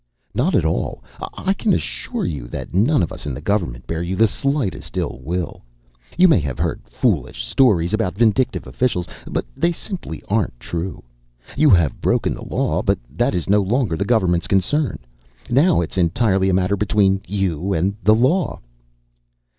[0.33, 1.03] "Not at all.
[1.37, 4.97] I can assure you that none of us in the government bear you the slightest
[4.97, 5.61] ill will.
[6.17, 11.03] You may have heard foolish stories about vindictive officials, but they simply aren't true.
[11.55, 14.97] You have broken the law, but that is no longer the government's concern.
[15.51, 18.59] Now it is entirely a matter between you and the law."